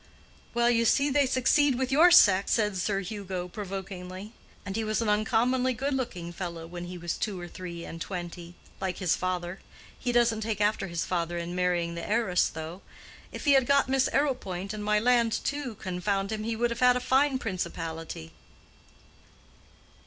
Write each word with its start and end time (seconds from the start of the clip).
"Well, 0.55 0.71
you 0.71 0.83
see 0.83 1.11
they 1.11 1.27
succeed 1.27 1.75
with 1.75 1.91
your 1.91 2.09
sex," 2.09 2.53
said 2.53 2.75
Sir 2.75 3.01
Hugo, 3.01 3.47
provokingly. 3.47 4.31
"And 4.65 4.75
he 4.75 4.83
was 4.83 4.99
an 4.99 5.09
uncommonly 5.09 5.75
good 5.75 5.93
looking 5.93 6.33
fellow 6.33 6.65
when 6.65 6.85
he 6.85 6.97
was 6.97 7.13
two 7.15 7.39
or 7.39 7.47
three 7.47 7.85
and 7.85 8.01
twenty—like 8.01 8.97
his 8.97 9.15
father. 9.15 9.59
He 9.99 10.11
doesn't 10.11 10.41
take 10.41 10.59
after 10.59 10.87
his 10.87 11.05
father 11.05 11.37
in 11.37 11.53
marrying 11.53 11.93
the 11.93 12.09
heiress, 12.09 12.47
though. 12.49 12.81
If 13.31 13.45
he 13.45 13.51
had 13.51 13.67
got 13.67 13.87
Miss 13.89 14.09
Arrowpoint 14.11 14.73
and 14.73 14.83
my 14.83 14.97
land 14.97 15.33
too, 15.33 15.75
confound 15.75 16.31
him, 16.31 16.45
he 16.45 16.55
would 16.55 16.71
have 16.71 16.79
had 16.79 16.95
a 16.95 16.99
fine 16.99 17.37
principality." 17.37 18.31